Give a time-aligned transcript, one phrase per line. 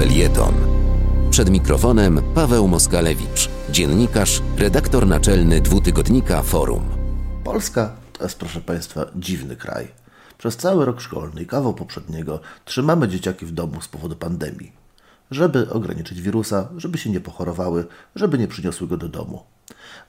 [0.00, 0.54] Felieton.
[1.30, 6.84] Przed mikrofonem Paweł Moskalewicz, dziennikarz, redaktor naczelny dwutygodnika Forum.
[7.44, 9.88] Polska to jest, proszę Państwa, dziwny kraj.
[10.38, 14.72] Przez cały rok szkolny i kawał poprzedniego trzymamy dzieciaki w domu z powodu pandemii.
[15.30, 17.86] Żeby ograniczyć wirusa, żeby się nie pochorowały,
[18.16, 19.42] żeby nie przyniosły go do domu.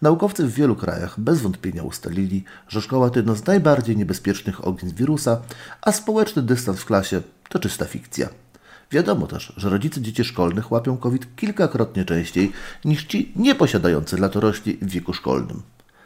[0.02, 4.96] Naukowcy w wielu krajach bez wątpienia ustalili, że szkoła to jedno z najbardziej niebezpiecznych ognisk
[4.96, 5.42] wirusa,
[5.82, 8.30] a społeczny dystans w klasie to czysta fikcja.
[8.92, 12.52] Wiadomo też, że rodzice dzieci szkolnych łapią COVID kilkakrotnie częściej
[12.86, 15.62] niż ci nieposiadający latorośli w wieku szkolnym.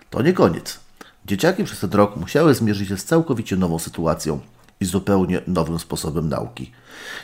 [0.10, 0.80] To nie koniec.
[1.26, 4.40] Dzieciaki przez ten rok musiały zmierzyć się z całkowicie nową sytuacją
[4.80, 6.72] i zupełnie nowym sposobem nauki.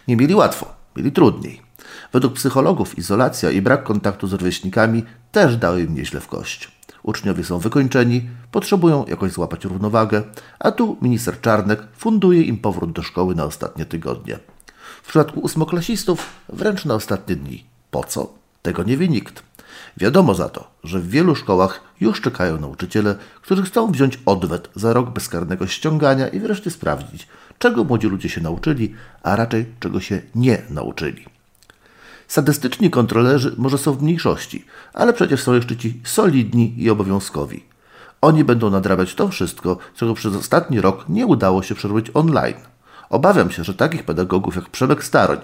[0.08, 1.62] Nie mieli łatwo, mieli trudniej.
[2.14, 6.72] Według psychologów izolacja i brak kontaktu z rówieśnikami też dały im nieźle w kość.
[7.04, 10.24] Uczniowie są wykończeni, potrzebują jakoś złapać równowagę,
[10.60, 14.40] a tu minister Czarnek funduje im powrót do szkoły na ostatnie tygodnie.
[15.04, 17.66] W przypadku ósmoklasistów wręcz na ostatnie dni.
[17.92, 18.34] Po co?
[18.62, 19.44] Tego nie wie nikt.
[19.98, 24.94] Wiadomo za to, że w wielu szkołach już czekają nauczyciele, którzy chcą wziąć odwet za
[24.94, 27.28] rok bezkarnego ściągania i wreszcie sprawdzić,
[27.60, 31.26] czego młodzi ludzie się nauczyli, a raczej czego się nie nauczyli.
[32.28, 37.64] Sadystyczni kontrolerzy może są w mniejszości, ale przecież są jeszcze ci solidni i obowiązkowi.
[38.22, 42.56] Oni będą nadrabiać to wszystko, czego przez ostatni rok nie udało się przerobić online.
[43.12, 45.38] Obawiam się, że takich pedagogów jak Przemek Staroń,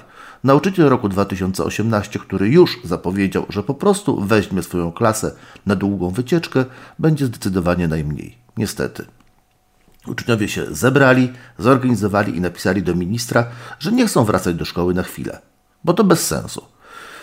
[0.43, 5.31] nauczyciel roku 2018, który już zapowiedział, że po prostu weźmie swoją klasę
[5.65, 6.65] na długą wycieczkę,
[6.99, 8.38] będzie zdecydowanie najmniej.
[8.57, 9.05] Niestety.
[10.07, 13.45] Uczniowie się zebrali, zorganizowali i napisali do ministra,
[13.79, 15.41] że nie chcą wracać do szkoły na chwilę,
[15.83, 16.65] bo to bez sensu.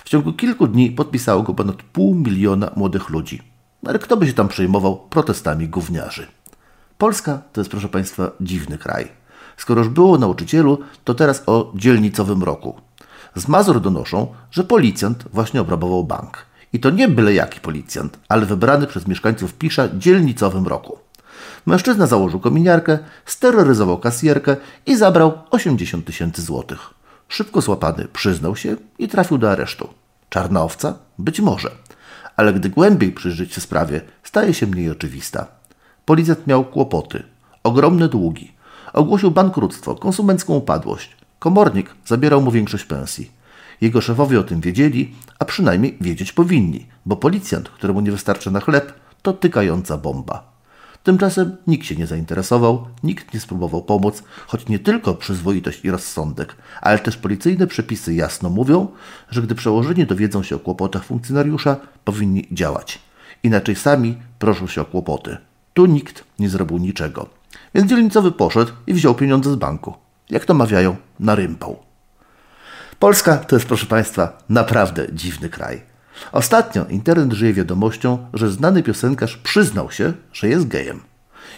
[0.05, 3.43] W ciągu kilku dni podpisało go ponad pół miliona młodych ludzi.
[3.87, 6.27] Ale kto by się tam przejmował protestami gówniarzy?
[6.99, 9.24] Polska to jest, proszę Państwa, dziwny kraj.
[9.57, 12.81] Skoro już było o nauczycielu, to teraz o dzielnicowym roku.
[13.35, 16.47] Z Mazur donoszą, że policjant właśnie obrabował bank.
[16.73, 20.99] I to nie byle jaki policjant, ale wybrany przez mieszkańców Pisza dzielnicowym roku.
[21.67, 24.57] Mężczyzna założył kominiarkę, steroryzował kasjerkę
[24.87, 26.95] i zabrał 80 tysięcy złotych.
[27.29, 29.89] Szybko złapany przyznał się i trafił do aresztu.
[30.29, 30.95] Czarna owca?
[31.19, 31.71] Być może.
[32.37, 35.47] Ale gdy głębiej przyjrzeć się sprawie, staje się mniej oczywista.
[36.05, 37.23] Policjant miał kłopoty,
[37.63, 38.54] ogromne długi.
[38.95, 41.17] Ogłosił bankructwo, konsumencką upadłość.
[41.39, 43.31] Komornik zabierał mu większość pensji.
[43.81, 48.61] Jego szefowie o tym wiedzieli, a przynajmniej wiedzieć powinni, bo policjant, któremu nie wystarcza na
[48.61, 50.53] chleb, to tykająca bomba.
[51.03, 56.57] Tymczasem nikt się nie zainteresował, nikt nie spróbował pomóc, choć nie tylko przyzwoitość i rozsądek,
[56.81, 58.89] ale też policyjne przepisy jasno mówią,
[59.31, 62.99] że gdy przełożeni dowiedzą się o kłopotach funkcjonariusza, powinni działać.
[63.43, 65.37] Inaczej sami proszą się o kłopoty.
[65.75, 67.44] Tu nikt nie zrobił niczego.
[67.75, 69.95] Więc dzielnicowy poszedł i wziął pieniądze z banku.
[70.31, 71.79] Jak to mawiają, na rympał.
[72.99, 75.83] Polska to jest, proszę Państwa, naprawdę dziwny kraj.
[76.33, 81.01] Ostatnio internet żyje wiadomością, że znany piosenkarz przyznał się, że jest gejem.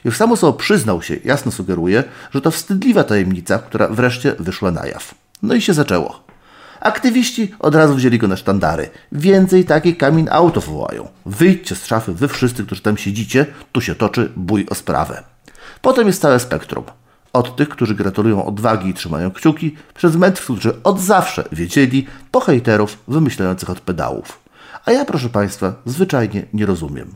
[0.05, 4.87] Już samo słowo przyznał się jasno sugeruje, że to wstydliwa tajemnica, która wreszcie wyszła na
[4.87, 5.15] jaw.
[5.43, 6.25] No i się zaczęło.
[6.81, 8.91] Aktywiści od razu wzięli go na sztandary.
[9.12, 11.09] Więcej takich kamień autow wołają.
[11.26, 15.35] Wyjdźcie z szafy, wy wszyscy, którzy tam siedzicie, tu się toczy bój o sprawę.
[15.82, 16.84] Potem jest całe spektrum.
[17.32, 22.41] Od tych, którzy gratulują odwagi i trzymają kciuki, przez mędrców, którzy od zawsze wiedzieli, po
[22.41, 24.41] hejterów wymyślających od pedałów.
[24.84, 27.15] A ja, proszę Państwa, zwyczajnie nie rozumiem.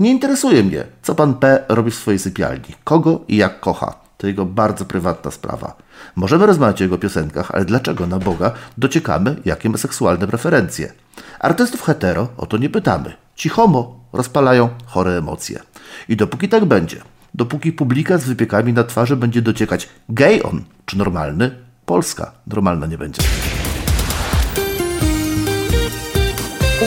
[0.00, 3.94] Nie interesuje mnie, co pan P robi w swojej sypialni, kogo i jak kocha.
[4.18, 5.76] To jego bardzo prywatna sprawa.
[6.16, 10.92] Możemy rozmawiać o jego piosenkach, ale dlaczego na Boga dociekamy, jakie ma seksualne preferencje?
[11.38, 13.12] Artystów hetero o to nie pytamy.
[13.34, 15.60] Ci homo rozpalają chore emocje.
[16.08, 17.02] I dopóki tak będzie,
[17.34, 21.50] dopóki publika z wypiekami na twarzy będzie dociekać gay on czy normalny,
[21.86, 23.22] Polska normalna nie będzie.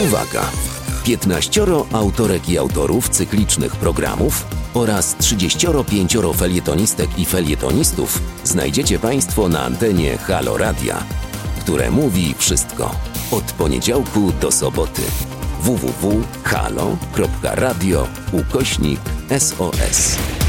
[0.06, 0.42] Uwaga!
[1.04, 10.18] 15 autorek i autorów cyklicznych programów oraz 35 felietonistek i felietonistów znajdziecie Państwo na antenie
[10.18, 11.04] Halo Radia,
[11.60, 12.94] które mówi wszystko
[13.30, 15.02] od poniedziałku do soboty.
[15.60, 19.00] www.halo.radio ukośnik
[19.32, 20.41] SOS.